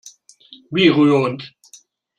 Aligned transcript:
Wie 0.71 0.87
rührend! 0.89 1.53